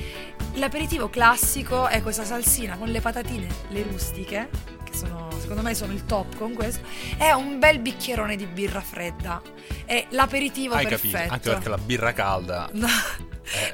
[0.56, 4.49] L'aperitivo classico è questa salsina con le patatine, le rustiche,
[4.83, 6.86] che sono, secondo me sono il top con questo,
[7.17, 9.41] è un bel bicchierone di birra fredda.
[9.86, 11.13] È l'aperitivo Hai perfetto.
[11.17, 11.34] capito?
[11.34, 12.69] Anche perché la birra calda.
[12.73, 12.88] No,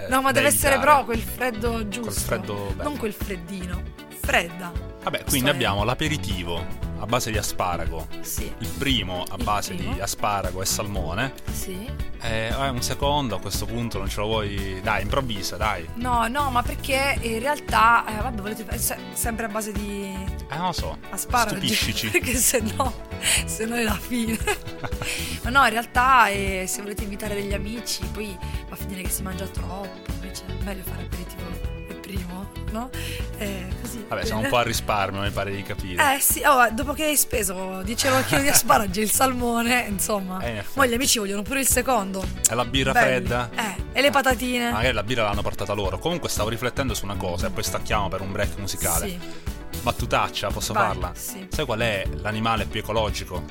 [0.09, 2.09] no, ma deve essere però quel freddo giusto.
[2.11, 2.89] freddo bello.
[2.89, 3.81] Non quel freddino.
[4.19, 4.71] Fredda.
[5.03, 6.65] Vabbè, quindi è- abbiamo l'aperitivo
[6.99, 8.07] a base di asparago.
[8.21, 8.51] Sì.
[8.59, 9.93] Il primo a Il base primo.
[9.93, 11.33] di asparago e salmone.
[11.51, 12.07] Sì.
[12.21, 14.79] Eh, un secondo a questo punto non ce lo vuoi.
[14.83, 15.87] Dai, improvvisa, dai.
[15.95, 20.03] No, no, ma perché in realtà, eh, vabbè, volete fare se- sempre a base di
[20.49, 20.97] Eh, non lo so.
[21.09, 21.55] asparagi.
[21.55, 22.09] Stupiscici.
[22.11, 22.93] perché se no,
[23.45, 24.37] se no è la fine.
[25.43, 29.09] ma no, in realtà, eh, se volete invitare degli amici, poi va a finire che
[29.09, 29.87] si mangia troppo.
[30.13, 31.68] Invece è meglio fare aperitivo
[32.71, 32.89] no?
[33.37, 34.05] Eh, così.
[34.07, 36.15] Vabbè, siamo un po' a risparmio, mi pare di capire.
[36.15, 39.11] Eh sì, oh, dopo che hai speso 10 euro al chilo di asparagi e il
[39.11, 40.39] salmone, insomma.
[40.41, 40.63] Eh, in.
[40.73, 42.23] Poi gli amici vogliono pure il secondo.
[42.49, 43.05] E la birra Belli.
[43.25, 43.49] fredda?
[43.55, 44.71] Eh, e le patatine.
[44.71, 45.97] Magari la birra l'hanno portata loro.
[45.99, 49.07] Comunque stavo riflettendo su una cosa e poi stacchiamo per un break musicale.
[49.07, 49.19] Sì.
[49.81, 51.11] Battutaccia, posso Vai, farla?
[51.15, 51.47] sì.
[51.49, 53.43] Sai qual è l'animale più ecologico?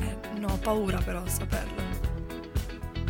[0.00, 1.82] Eh, no, ho paura però a saperlo.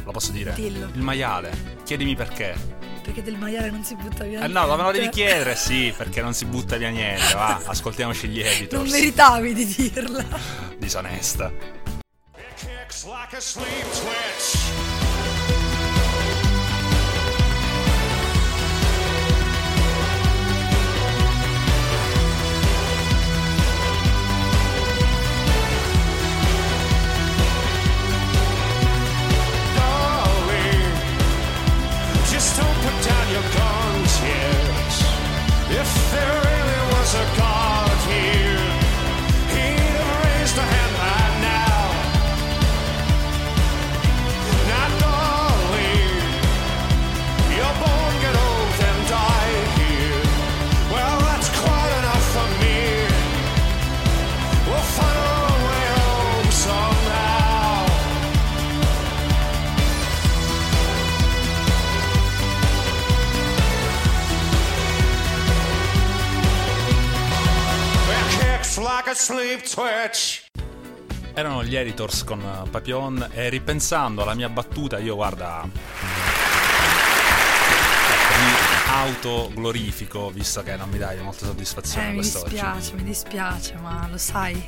[0.05, 0.53] Lo posso dire?
[0.55, 0.89] Dillo.
[0.93, 1.79] Il maiale.
[1.85, 2.83] Chiedimi perché.
[3.05, 4.43] Perché del maiale non si butta via.
[4.43, 5.11] Eh no, me lo devi niente.
[5.11, 7.35] chiedere, sì, perché non si butta via niente.
[7.35, 8.91] Va, ascoltiamoci gli Non editors.
[8.91, 10.25] meritavi di dirla.
[10.79, 11.53] Disonesta.
[12.57, 15.14] kicks like a sleep twitch.
[69.25, 70.43] Sleep twitch.
[71.33, 75.63] Erano gli editors con eh, Papillon e ripensando alla mia battuta, io guarda.
[75.65, 75.73] Mi
[78.87, 84.19] autoglorifico, visto che non mi dai molte soddisfazioni Eh, mi dispiace, mi dispiace, ma lo
[84.19, 84.63] sai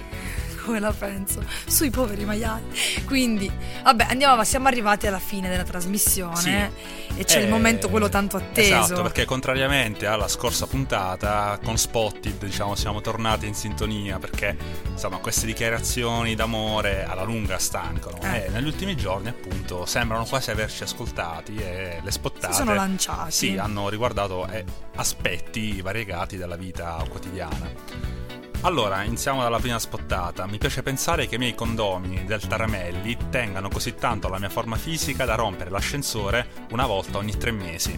[0.66, 2.64] come la penso sui poveri maiali.
[3.06, 3.50] Quindi,
[3.84, 7.18] vabbè, andiamo avanti, siamo arrivati alla fine della trasmissione Sì.
[7.20, 8.74] e c'è il Eh, momento quello tanto atteso.
[8.80, 14.56] Esatto, perché contrariamente alla scorsa puntata, con Spotted, diciamo, siamo tornati in sintonia perché,
[14.90, 18.18] insomma, queste dichiarazioni d'amore alla lunga stancano.
[18.22, 18.46] Eh.
[18.46, 23.30] E negli ultimi giorni, appunto, sembrano quasi averci ascoltati e le spottate Si sono lanciati.
[23.30, 24.64] Sì, hanno riguardato eh,
[24.96, 28.15] aspetti variegati della vita quotidiana.
[28.62, 30.46] Allora, iniziamo dalla prima spottata.
[30.46, 34.76] Mi piace pensare che i miei condomini del Taramelli tengano così tanto la mia forma
[34.76, 37.92] fisica da rompere l'ascensore una volta ogni tre mesi.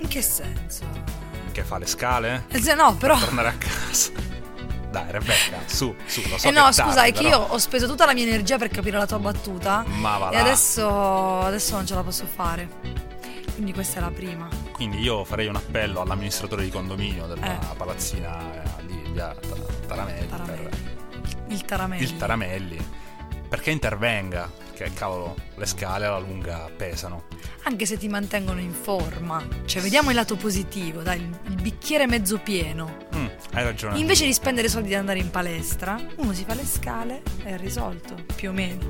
[0.00, 0.84] In che senso?
[1.50, 2.44] Che fa le scale?
[2.48, 4.12] Eh, se no, però Tornare a casa.
[4.92, 7.86] Dai, Rebecca, su, su, lo so eh no, scusa, è che però- io ho speso
[7.86, 9.84] tutta la mia energia per capire la tua battuta.
[9.86, 12.68] Ma va E adesso, adesso non ce la posso fare.
[13.54, 14.48] Quindi questa è la prima.
[14.78, 17.74] Quindi io farei un appello all'amministratore di condominio della Eh.
[17.76, 19.56] palazzina eh, di via Ta-
[19.88, 20.62] Taramelli, Taramelli.
[20.62, 20.78] per
[21.48, 22.02] Il Taramelli.
[22.04, 22.88] il Taramelli
[23.48, 27.24] perché intervenga, perché cavolo, le scale alla lunga pesano.
[27.64, 29.44] Anche se ti mantengono in forma.
[29.64, 33.08] Cioè, vediamo il lato positivo, dai, il, bicchiere mezzo pieno.
[33.16, 33.98] Mm, hai ragione.
[33.98, 37.58] Invece di spendere soldi di andare in palestra, uno si fa le scale e è
[37.58, 38.86] risolto, più o meno.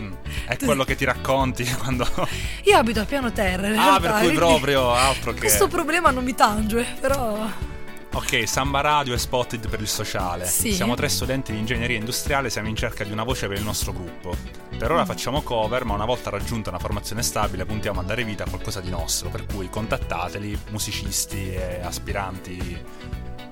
[0.00, 0.12] Mm,
[0.46, 2.06] È quello che ti racconti quando...
[2.64, 3.68] Io abito a piano terra.
[3.68, 5.40] ah, realtà, per cui proprio altro che...
[5.40, 7.69] Questo problema non mi tange, però.
[8.12, 10.44] Ok, Samba Radio è spotted per il sociale.
[10.44, 10.72] Sì.
[10.72, 13.92] Siamo tre studenti di ingegneria industriale, siamo in cerca di una voce per il nostro
[13.92, 14.34] gruppo.
[14.76, 18.42] Per ora facciamo cover, ma una volta raggiunta una formazione stabile puntiamo a dare vita
[18.42, 22.82] a qualcosa di nostro, per cui contattateli, musicisti e aspiranti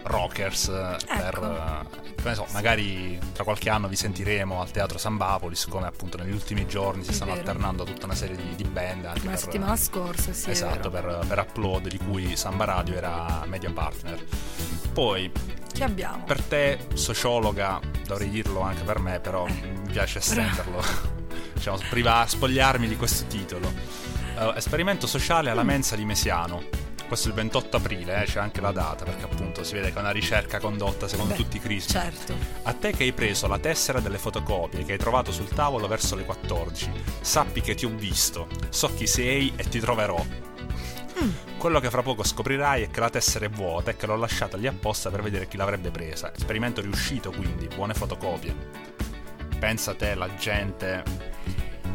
[0.08, 1.86] rockers, eh, per...
[2.14, 2.28] Ecco.
[2.28, 6.66] eh, so, magari tra qualche anno vi sentiremo al Teatro Sambapolis, come appunto negli ultimi
[6.66, 9.04] giorni si stanno alternando tutta una serie di, di band.
[9.04, 10.50] Anche Come la per- settimana scorsa, sì.
[10.50, 14.22] Esatto, per, per upload di cui Samba Radio era media partner.
[14.92, 15.30] Poi,
[15.72, 16.24] Che abbiamo?
[16.24, 19.52] per te, sociologa, dovrei dirlo anche per me, però Eh.
[19.52, 20.82] mi piace estenderlo.
[21.54, 23.72] diciamo, priva- spogliarmi di questo titolo.
[24.38, 26.62] Eh, esperimento sociale alla mensa di Mesiano.
[27.08, 29.96] Questo è il 28 aprile, eh, c'è anche la data, perché appunto si vede che
[29.96, 31.90] è una ricerca condotta secondo Beh, tutti i crismi.
[31.90, 32.34] Certo.
[32.64, 36.14] A te che hai preso la tessera delle fotocopie che hai trovato sul tavolo verso
[36.16, 36.90] le 14,
[37.22, 40.22] sappi che ti ho visto, so chi sei e ti troverò.
[40.22, 41.30] Mm.
[41.56, 44.58] Quello che fra poco scoprirai è che la tessera è vuota e che l'ho lasciata
[44.58, 46.30] lì apposta per vedere chi l'avrebbe presa.
[46.34, 48.54] Esperimento riuscito quindi, buone fotocopie.
[49.58, 51.02] Pensa te, la gente,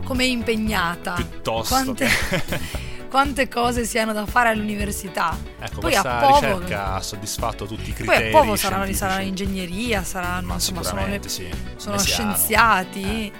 [0.05, 1.13] Come impegnata.
[1.13, 2.81] piuttosto Quante, che...
[3.13, 5.37] quante cose si hanno da fare all'università.
[5.59, 8.91] Ecco, Poi a questa Povo- ricerca ha soddisfatto tutti i Poi criteri a poco saranno,
[8.93, 11.47] sarà ingegneria, saranno, Ma insomma, sono, le- sì.
[11.75, 13.31] sono scienziati.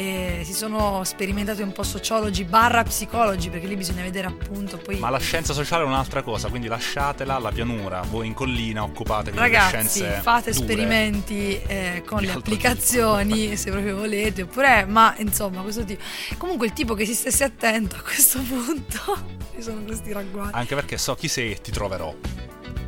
[0.00, 4.98] E si sono sperimentati un po' sociologi barra psicologi perché lì bisogna vedere appunto poi
[4.98, 9.36] Ma la scienza sociale è un'altra cosa, quindi lasciatela alla pianura, voi in collina occupatevi
[9.36, 10.62] delle Ragazzi, scienze fate dure.
[10.64, 16.02] esperimenti eh, con Di le applicazioni se proprio volete, oppure, ma insomma, questo tipo.
[16.38, 19.36] Comunque, il tipo che si stesse attento a questo punto.
[19.54, 20.52] Ci sono questi ragguagli.
[20.54, 22.14] Anche perché so chi sei e ti troverò.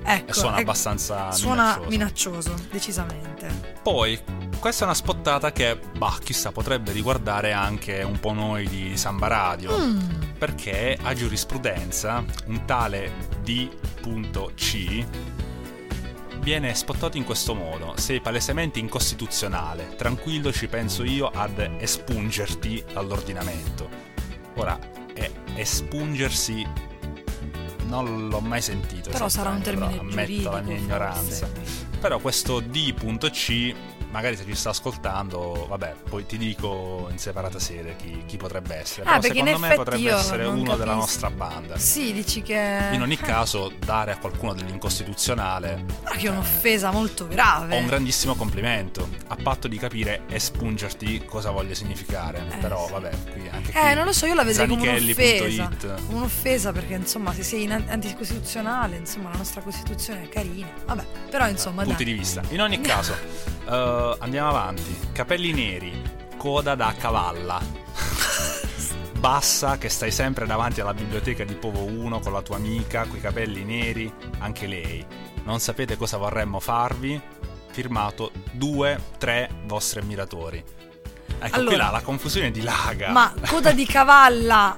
[0.04, 1.88] Ecco, E suona ecco, abbastanza Suona minaccioso.
[1.90, 3.78] minaccioso, decisamente.
[3.82, 4.18] Poi,
[4.62, 9.26] questa è una spottata che, bah, chissà, potrebbe riguardare anche un po' noi di Samba
[9.26, 9.76] Radio.
[9.76, 9.98] Mm.
[10.38, 13.10] Perché a giurisprudenza un tale
[13.42, 15.04] D.C
[16.38, 17.94] viene spottato in questo modo.
[17.96, 19.96] Sei palesemente incostituzionale.
[19.96, 23.88] Tranquillo ci penso io ad espungerti dall'ordinamento.
[24.54, 24.78] Ora,
[25.12, 26.64] eh, espungersi
[27.86, 29.10] non l'ho mai sentito.
[29.10, 30.50] Però sarà un termine però giuridico.
[30.50, 31.46] ammetto la mia ignoranza.
[31.48, 31.86] forse.
[31.98, 33.74] Però questo D.C,
[34.12, 38.76] magari se ci sta ascoltando, vabbè, poi ti dico in separata sede chi, chi potrebbe
[38.76, 39.02] essere.
[39.08, 40.94] Ah, Però secondo me potrebbe essere uno della capisco.
[40.94, 41.76] nostra banda.
[41.78, 42.88] Sì, dici che.
[42.92, 47.74] In ogni caso, dare a qualcuno dell'incostituzionale Ah, che è un'offesa molto grave.
[47.74, 52.44] ho un grandissimo complimento, a patto di capire espungerti cosa voglia significare.
[52.50, 52.92] Eh, Però, sì.
[52.92, 53.41] vabbè, qui.
[53.74, 55.70] Eh, non lo so, io la vedrei come un'offesa.
[56.08, 60.68] Un'offesa perché, insomma, se sei in- anticostituzionale, insomma, la nostra Costituzione è carina.
[60.84, 62.12] Vabbè, però, insomma, punti dai.
[62.12, 62.42] di vista.
[62.50, 63.14] In ogni caso,
[63.68, 64.94] eh, andiamo avanti.
[65.12, 65.92] Capelli neri,
[66.36, 67.60] coda da cavalla.
[69.18, 73.20] Bassa che stai sempre davanti alla biblioteca di Povo 1 con la tua amica, coi
[73.20, 75.04] capelli neri, anche lei.
[75.44, 77.20] Non sapete cosa vorremmo farvi?
[77.70, 80.62] Firmato due, tre vostri ammiratori.
[81.44, 83.10] Ecco, qui Allora, là la confusione dilaga.
[83.10, 84.76] Ma coda di cavalla,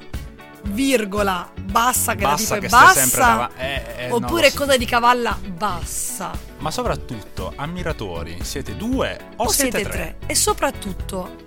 [0.62, 3.50] virgola, bassa, che la bassa tipo che è bassa.
[3.57, 4.59] Eh, eh, non Oppure so.
[4.59, 6.31] coda di cavalla bassa.
[6.59, 10.16] Ma soprattutto, ammiratori, siete due o, O siete tre.
[10.27, 11.42] E soprattutto,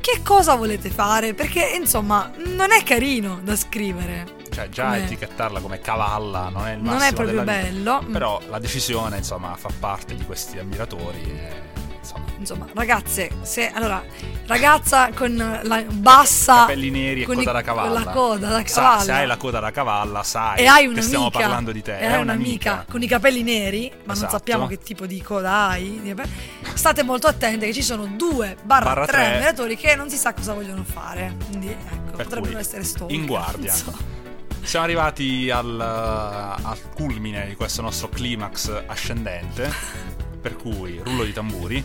[0.00, 1.34] che cosa volete fare?
[1.34, 4.36] Perché, insomma, non è carino da scrivere.
[4.50, 8.02] Cioè, già Come- etichettarla come cavalla non è il Non massimo è proprio bello.
[8.10, 11.67] Però la decisione, insomma, fa parte di questi ammiratori e,
[12.08, 14.02] insomma, Insomma, ragazze, se allora,
[14.46, 17.98] ragazza con la bassa capelli neri e con coda i- da cavalla.
[18.04, 19.00] la coda da Sa- cavalla.
[19.02, 21.98] se hai la coda da cavalla, sai e hai che un'amica stiamo parlando di te.
[21.98, 24.20] e hai un'amica con i capelli neri, ma Esatto.
[24.20, 26.14] non sappiamo che tipo di coda hai.
[26.74, 30.32] State molto attente che ci sono due barra, Barra tre ammiratori che non si sa
[30.32, 31.34] cosa vogliono fare.
[31.48, 33.14] Quindi ecco, Per potrebbero essere stalker.
[33.16, 33.74] in guardia.
[34.62, 40.16] Siamo arrivati al, al culmine di questo nostro climax ascendente.
[40.48, 41.84] Per cui, rullo di tamburi.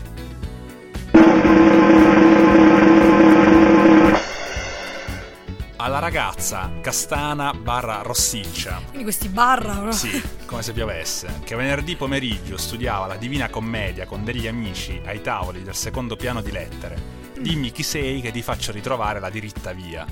[5.76, 8.80] Alla la ragazza castana barra rossiccia.
[8.86, 9.92] Quindi questi barra, no?
[9.92, 11.40] Sì, come se piovesse.
[11.44, 16.40] Che venerdì pomeriggio studiava la Divina Commedia con degli amici ai tavoli del secondo piano
[16.40, 16.96] di lettere.
[17.38, 20.06] Dimmi chi sei che ti faccio ritrovare la diritta via.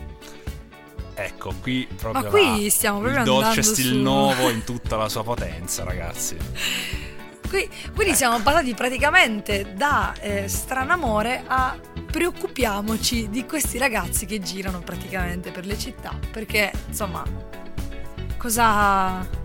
[1.14, 4.96] Ecco, qui proprio Ma qui stiamo il proprio dolce andando stil su- nuovo in tutta
[4.96, 6.36] la sua potenza, ragazzi.
[7.52, 11.78] Qui- quindi siamo passati praticamente da eh, stranamore a
[12.10, 16.18] preoccupiamoci di questi ragazzi che girano praticamente per le città.
[16.30, 17.22] Perché, insomma,
[18.38, 19.41] cosa...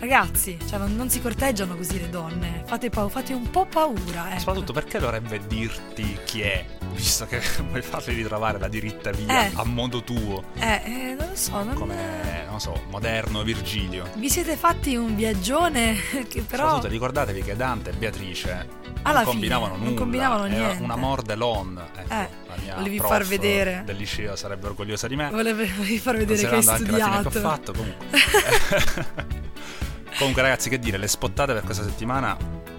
[0.00, 2.62] Ragazzi, cioè non, non si corteggiano così le donne.
[2.66, 4.30] Fate, pau- fate un po' paura.
[4.30, 4.38] ecco.
[4.38, 9.52] Soprattutto perché dovrebbe dirti chi è, visto che vuoi farli ritrovare la diritta via Eh.
[9.54, 11.74] a modo tuo, Eh, eh, non lo so, non...
[11.74, 14.08] come, non so, moderno Virgilio.
[14.16, 15.94] Vi siete fatti un viaggione
[16.28, 16.62] che però...
[16.64, 18.68] Soprattutto ricordatevi che Dante e Beatrice
[19.02, 19.90] Alla non combinavano fine, nulla.
[19.90, 20.82] non combinavano niente.
[20.82, 21.78] un amor delon.
[21.94, 23.82] Ecco, Eh, la mia volevi far vedere.
[23.84, 25.28] del liceo sarebbe orgogliosa di me.
[25.30, 27.48] Volevi, volevi far vedere che hai considerando anche la fine che ho studiato.
[27.54, 29.39] fatto comunque.
[30.20, 32.36] Comunque ragazzi che dire, le spottate per questa settimana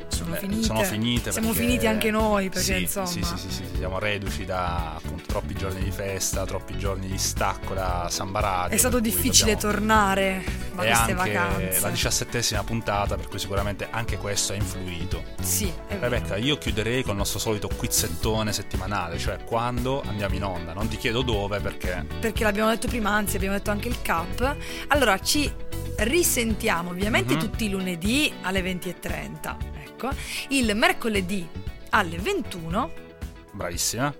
[0.09, 0.63] Sono eh, finite.
[0.63, 3.05] sono finite Siamo perché- finiti anche noi, perché sì, insomma...
[3.07, 7.17] Sì, sì, sì, sì, siamo reduci da appunto troppi giorni di festa, troppi giorni di
[7.17, 8.75] stacco da Samba Radio.
[8.75, 10.43] È stato difficile dobbiamo- tornare
[10.75, 11.79] da queste anche vacanze.
[11.81, 15.23] la diciassettesima puntata, per cui sicuramente anche questo ha influito.
[15.41, 15.73] Sì.
[15.99, 20.73] Rebecca, io chiuderei con il nostro solito quizzettone settimanale, cioè quando andiamo in onda.
[20.73, 24.55] Non ti chiedo dove perché perché l'abbiamo detto prima, anzi abbiamo detto anche il cap.
[24.89, 25.51] Allora ci
[26.03, 27.39] risentiamo ovviamente Mhm.
[27.39, 30.09] tutti i lunedì alle 20.30, ecco,
[30.49, 31.47] il mercoledì
[31.89, 32.91] alle 21.
[33.51, 34.13] bravissima.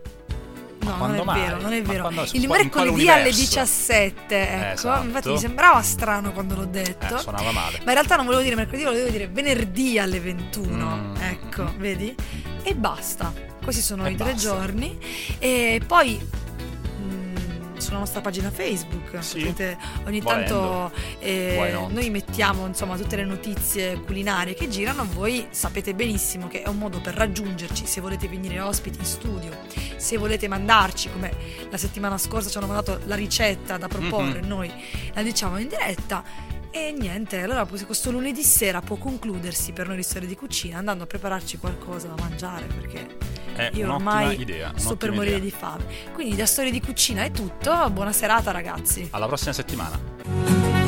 [0.84, 1.40] No, non è mai?
[1.42, 2.02] vero, non è vero.
[2.02, 3.40] quando- Il mercoledì alle universo?
[3.40, 4.74] 17, ecco.
[4.74, 5.06] Esatto.
[5.06, 7.16] Infatti mi sembrava strano quando l'ho detto.
[7.18, 7.78] Eh, suonava male.
[7.78, 10.96] Ma in realtà non volevo dire mercoledì, volevo dire venerdì alle 21.
[10.98, 11.16] Mm.
[11.22, 12.16] Ecco, vedi?
[12.64, 13.32] E basta.
[13.64, 14.50] Questi sono E i tre basta.
[14.50, 14.98] giorni.
[15.38, 16.20] E poi
[17.92, 19.39] sulla nostra pagina Facebook Sì.
[19.42, 20.54] potete ogni Volendo.
[20.89, 25.06] tanto eh, noi mettiamo insomma tutte le notizie culinarie che girano.
[25.12, 29.52] Voi sapete benissimo che è un modo per raggiungerci se volete venire ospiti in studio,
[29.98, 31.34] se volete mandarci come
[31.70, 34.48] la settimana scorsa ci hanno mandato la ricetta da proporre, Mhm.
[34.48, 34.72] noi
[35.14, 36.24] la diciamo in diretta.
[36.74, 41.04] E niente, allora questo lunedì sera può concludersi per noi di storia di cucina andando
[41.04, 43.18] a prepararci qualcosa da mangiare perché
[43.70, 44.72] È io un'ottima ormai idea.
[44.76, 45.49] sto per morire idea.
[45.49, 45.86] di fame.
[46.14, 49.07] Quindi da storia di cucina è tutto, buona serata ragazzi.
[49.12, 50.81] Alla prossima settimana.